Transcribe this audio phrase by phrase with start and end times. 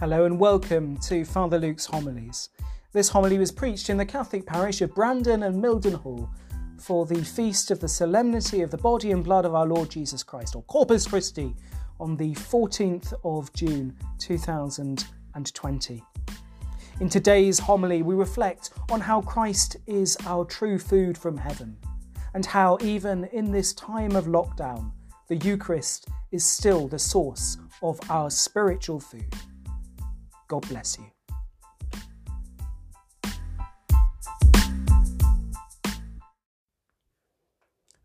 [0.00, 2.48] Hello and welcome to Father Luke's homilies.
[2.90, 6.26] This homily was preached in the Catholic parish of Brandon and Mildenhall
[6.78, 10.22] for the feast of the solemnity of the body and blood of our Lord Jesus
[10.22, 11.54] Christ, or Corpus Christi,
[12.00, 16.02] on the 14th of June 2020.
[17.00, 21.76] In today's homily, we reflect on how Christ is our true food from heaven,
[22.32, 24.92] and how, even in this time of lockdown,
[25.28, 29.36] the Eucharist is still the source of our spiritual food.
[30.50, 31.04] God bless you.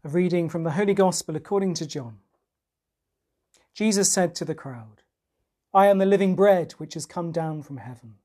[0.03, 2.19] A reading from the Holy Gospel according to John.
[3.73, 5.01] Jesus said to the crowd,
[5.73, 8.17] I am the living bread which has come down from heaven.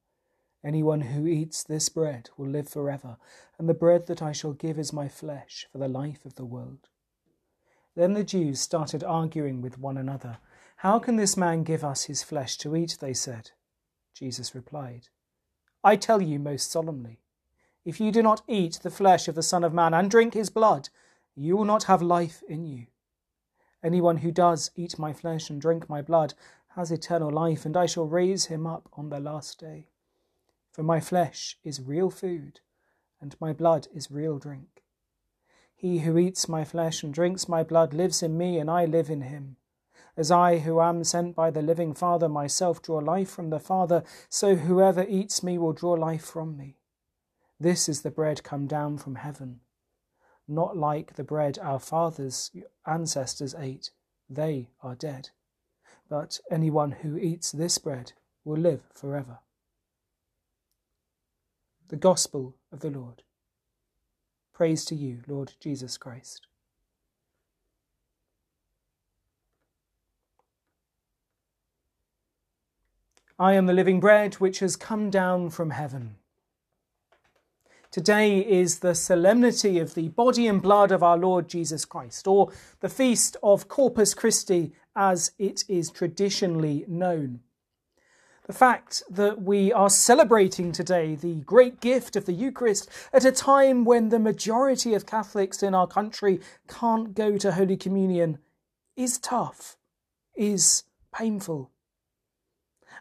[0.63, 3.17] Anyone who eats this bread will live forever,
[3.59, 6.45] and the bread that I shall give is my flesh for the life of the
[6.45, 6.91] world.
[7.97, 10.37] Then the Jews started arguing with one another.
[10.77, 12.99] How can this man give us his flesh to eat?
[13.01, 13.53] They said.
[14.21, 15.09] Jesus replied,
[15.83, 17.21] I tell you most solemnly,
[17.87, 20.51] if you do not eat the flesh of the Son of Man and drink his
[20.51, 20.91] blood,
[21.35, 22.89] you will not have life in you.
[23.83, 26.35] Anyone who does eat my flesh and drink my blood
[26.77, 29.89] has eternal life, and I shall raise him up on the last day.
[30.71, 32.61] For my flesh is real food,
[33.23, 34.85] and my blood is real drink.
[35.75, 39.09] He who eats my flesh and drinks my blood lives in me, and I live
[39.09, 39.57] in him.
[40.17, 44.03] As I, who am sent by the living Father, myself draw life from the Father,
[44.29, 46.77] so whoever eats me will draw life from me.
[47.59, 49.61] This is the bread come down from heaven,
[50.49, 52.51] not like the bread our fathers,
[52.87, 53.91] ancestors ate.
[54.29, 55.31] They are dead.
[56.09, 58.13] But anyone who eats this bread
[58.45, 59.39] will live forever.
[61.89, 63.23] The Gospel of the Lord.
[64.53, 66.47] Praise to you, Lord Jesus Christ.
[73.41, 76.17] I am the living bread which has come down from heaven.
[77.91, 82.53] Today is the solemnity of the body and blood of our Lord Jesus Christ, or
[82.81, 87.41] the feast of Corpus Christi as it is traditionally known.
[88.47, 93.33] The fact that we are celebrating today the great gift of the Eucharist at a
[93.33, 98.37] time when the majority of Catholics in our country can't go to Holy Communion
[98.97, 99.79] is tough,
[100.37, 101.71] is painful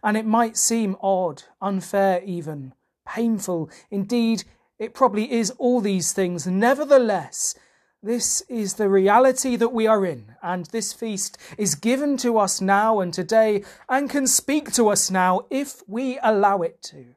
[0.04, 2.74] and it might seem odd, unfair even,
[3.08, 3.70] painful.
[3.90, 4.44] Indeed,
[4.78, 6.48] it probably is all these things.
[6.48, 7.56] Nevertheless,
[8.02, 12.62] this is the reality that we are in, and this feast is given to us
[12.62, 17.16] now and today and can speak to us now if we allow it to.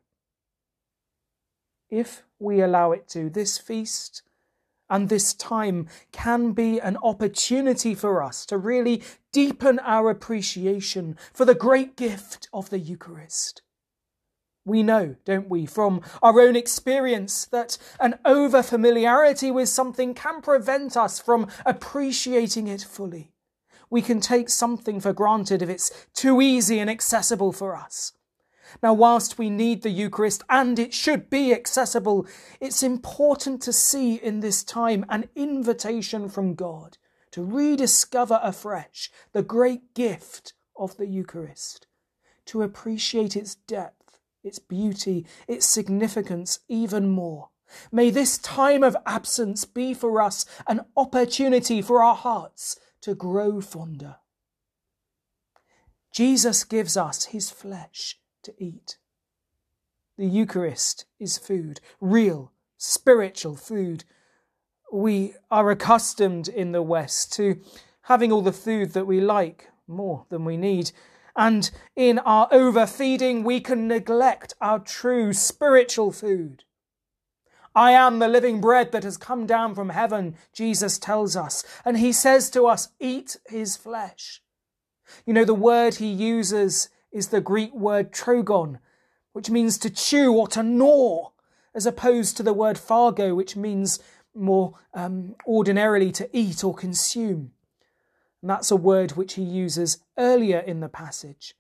[1.89, 4.23] If we allow it to, this feast
[4.93, 11.47] and this time can be an opportunity for us to really deepen our appreciation for
[11.47, 13.63] the great gift of the Eucharist.
[14.67, 20.43] We know, don't we, from our own experience that an over familiarity with something can
[20.43, 23.33] prevent us from appreciating it fully.
[23.89, 28.13] We can take something for granted if it's too easy and accessible for us.
[28.83, 32.27] Now, whilst we need the Eucharist and it should be accessible,
[32.61, 36.99] it's important to see in this time an invitation from God
[37.33, 41.87] to rediscover afresh the great gift of the Eucharist,
[42.47, 47.49] to appreciate its depth, its beauty, its significance even more.
[47.91, 53.61] May this time of absence be for us an opportunity for our hearts to grow
[53.61, 54.17] fonder.
[56.13, 58.99] Jesus gives us his flesh to eat.
[60.19, 64.05] The Eucharist is food, real, spiritual food.
[64.93, 67.61] We are accustomed in the West to
[68.03, 70.93] having all the food that we like more than we need.
[71.35, 76.65] And in our overfeeding, we can neglect our true spiritual food.
[77.75, 81.65] I am the living bread that has come down from heaven, Jesus tells us.
[81.85, 84.43] And he says to us, eat his flesh.
[85.25, 88.79] You know, the word he uses is the Greek word trogon,
[89.33, 91.31] which means to chew or to gnaw,
[91.75, 93.99] as opposed to the word phago, which means
[94.35, 97.53] more um, ordinarily to eat or consume.
[98.41, 101.55] And that's a word which he uses earlier in the passage.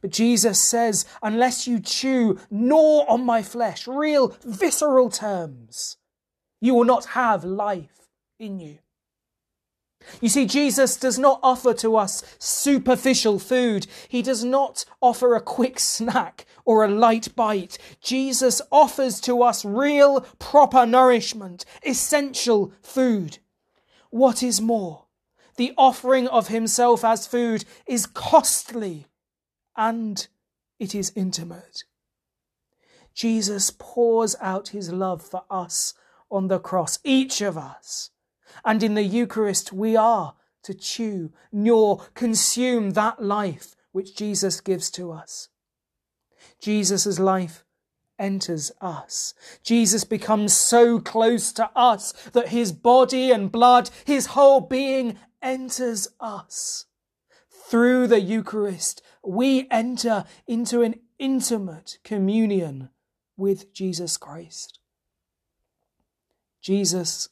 [0.00, 5.96] But Jesus says, unless you chew, gnaw on my flesh, real visceral terms,
[6.60, 8.08] you will not have life
[8.38, 8.78] in you.
[10.20, 13.86] You see, Jesus does not offer to us superficial food.
[14.08, 17.78] He does not offer a quick snack or a light bite.
[18.00, 23.38] Jesus offers to us real, proper nourishment, essential food.
[24.10, 25.06] What is more,
[25.56, 29.06] the offering of himself as food is costly
[29.76, 30.26] and
[30.78, 31.84] it is intimate.
[33.14, 35.94] Jesus pours out his love for us
[36.30, 38.10] on the cross, each of us.
[38.64, 44.90] And in the Eucharist, we are to chew, gnaw, consume that life which Jesus gives
[44.92, 45.48] to us.
[46.60, 47.64] Jesus' life
[48.18, 49.34] enters us.
[49.62, 56.08] Jesus becomes so close to us that his body and blood, his whole being enters
[56.20, 56.86] us.
[57.50, 62.90] Through the Eucharist, we enter into an intimate communion
[63.36, 64.80] with Jesus Christ.
[66.60, 67.28] Jesus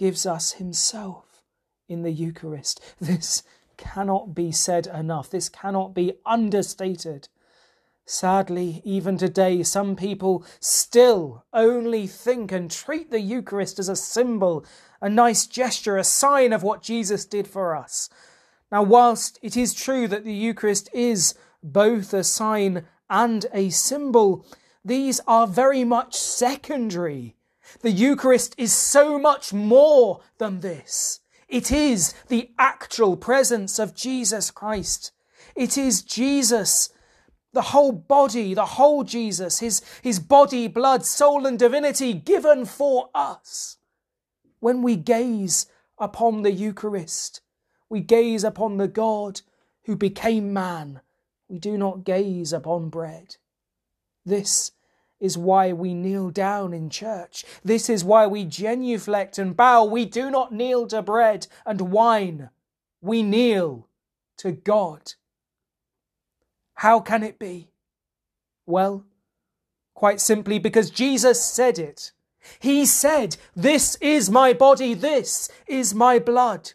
[0.00, 1.42] gives us himself
[1.86, 2.80] in the Eucharist.
[3.00, 3.42] This
[3.76, 5.28] cannot be said enough.
[5.28, 7.28] This cannot be understated.
[8.06, 14.64] Sadly, even today, some people still only think and treat the Eucharist as a symbol,
[15.02, 18.08] a nice gesture, a sign of what Jesus did for us.
[18.72, 24.46] Now, whilst it is true that the Eucharist is both a sign and a symbol,
[24.82, 27.36] these are very much secondary.
[27.80, 31.20] The Eucharist is so much more than this.
[31.48, 35.12] It is the actual presence of Jesus Christ.
[35.56, 36.90] It is Jesus
[37.52, 43.10] the whole body, the whole Jesus, his, his body, blood, soul, and divinity given for
[43.14, 43.78] us.
[44.60, 45.66] When we gaze
[45.98, 47.40] upon the Eucharist,
[47.88, 49.40] we gaze upon the God
[49.84, 51.00] who became man.
[51.48, 53.36] We do not gaze upon bread.
[54.24, 54.70] This
[55.20, 57.44] is why we kneel down in church.
[57.64, 59.84] This is why we genuflect and bow.
[59.84, 62.50] We do not kneel to bread and wine.
[63.00, 63.86] We kneel
[64.38, 65.14] to God
[66.80, 67.68] how can it be?
[68.64, 69.04] Well,
[69.92, 72.12] quite simply because Jesus said it.
[72.58, 76.72] He said, This is my body, this is my blood.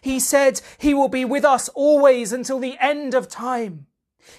[0.00, 3.88] He said, He will be with us always until the end of time.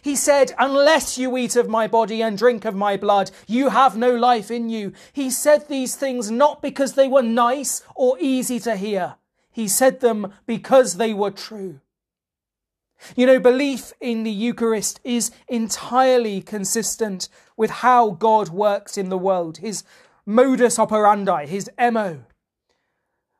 [0.02, 3.98] He said, Unless you eat of my body and drink of my blood, you have
[3.98, 4.94] no life in you.
[5.14, 9.16] He said these things not because they were nice or easy to hear.
[9.52, 11.80] He said them because they were true.
[13.16, 19.18] You know, belief in the Eucharist is entirely consistent with how God works in the
[19.18, 19.84] world, his
[20.26, 22.24] modus operandi, his MO.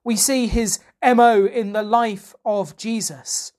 [0.04, 3.52] We see his MO in the life of Jesus.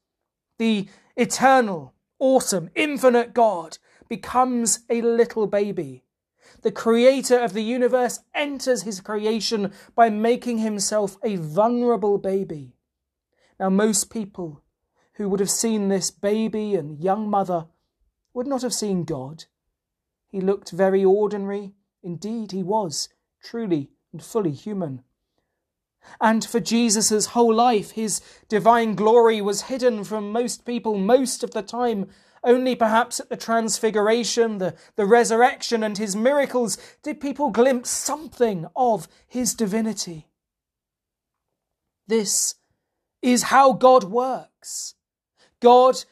[0.58, 3.78] The eternal, awesome, infinite God
[4.08, 6.04] becomes a little baby.
[6.62, 12.74] The creator of the universe enters his creation by making himself a vulnerable baby.
[13.60, 14.62] Now, most people
[15.14, 17.66] who would have seen this baby and young mother
[18.32, 19.44] would not have seen God.
[20.28, 21.74] He looked very ordinary.
[22.02, 23.08] Indeed, he was
[23.42, 25.02] truly and fully human.
[26.20, 31.52] And for Jesus' whole life, his divine glory was hidden from most people most of
[31.52, 32.08] the time.
[32.44, 38.66] Only perhaps at the transfiguration, the, the resurrection, and his miracles did people glimpse something
[38.76, 40.28] of his divinity.
[42.06, 42.54] This
[43.22, 44.94] is how God works.
[45.60, 46.04] God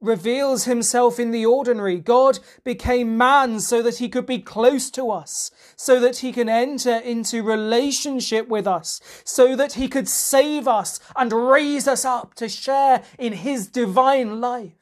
[0.00, 1.98] reveals himself in the ordinary.
[1.98, 6.48] God became man so that he could be close to us, so that he can
[6.48, 12.34] enter into relationship with us, so that he could save us and raise us up
[12.34, 14.72] to share in his divine life.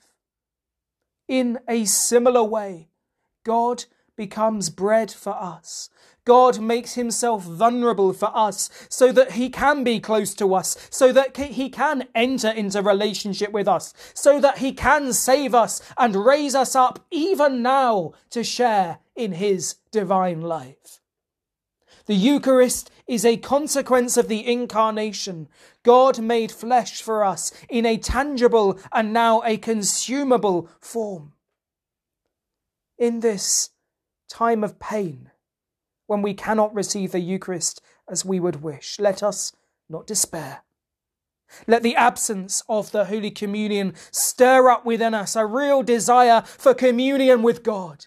[1.29, 2.89] In a similar way,
[3.45, 3.87] God
[4.17, 5.91] becomes bread for us.
[6.25, 11.13] God makes himself vulnerable for us so that he can be close to us, so
[11.13, 16.17] that he can enter into relationship with us, so that he can save us and
[16.17, 21.01] raise us up even now to share in his divine life.
[22.07, 25.49] The Eucharist is a consequence of the incarnation.
[25.85, 31.33] God made flesh for us in a tangible and now a consumable form.
[32.99, 33.71] In this
[34.29, 35.31] time of pain,
[36.07, 38.99] when we cannot receive the Eucharist as we would wish.
[38.99, 39.53] Let us
[39.89, 40.63] not despair.
[41.67, 46.75] Let the absence of the Holy Communion stir up within us a real desire for
[46.75, 48.07] communion with God.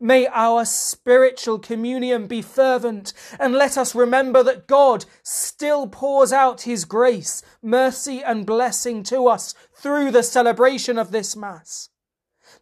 [0.00, 6.62] May our spiritual communion be fervent, and let us remember that God still pours out
[6.62, 11.88] His grace, mercy, and blessing to us through the celebration of this Mass.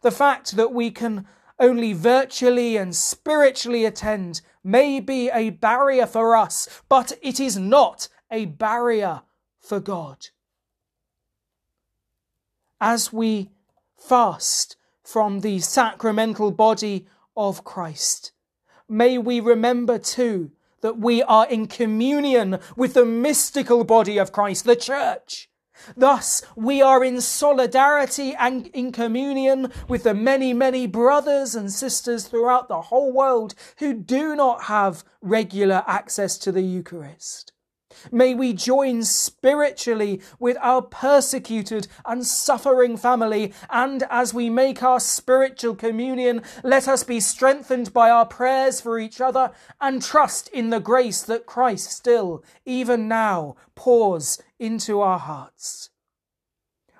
[0.01, 1.27] The fact that we can
[1.59, 8.09] only virtually and spiritually attend may be a barrier for us, but it is not
[8.31, 9.21] a barrier
[9.59, 10.27] for God.
[12.79, 13.49] As we
[13.95, 18.31] fast from the sacramental body of Christ,
[18.87, 24.65] may we remember too that we are in communion with the mystical body of Christ,
[24.65, 25.49] the church,
[25.95, 32.27] Thus, we are in solidarity and in communion with the many, many brothers and sisters
[32.27, 37.51] throughout the whole world who do not have regular access to the Eucharist.
[38.11, 44.99] May we join spiritually with our persecuted and suffering family, and as we make our
[44.99, 49.51] spiritual communion, let us be strengthened by our prayers for each other
[49.81, 55.89] and trust in the grace that Christ still, even now, pours into our hearts.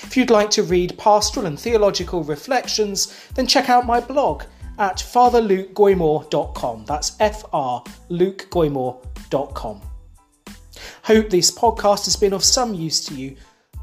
[0.04, 4.44] If you'd like to read pastoral and theological reflections, then check out my blog
[4.78, 6.84] at fatherlukegoymour.com.
[6.84, 9.80] That's F R lukegoymour.com.
[11.02, 13.34] Hope this podcast has been of some use to you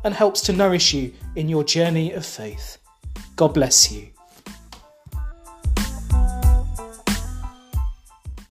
[0.06, 2.78] and helps to nourish you in your journey of faith.
[3.36, 4.08] God bless you.